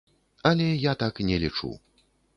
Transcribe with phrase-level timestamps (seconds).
[0.51, 1.71] Але я так не лічу.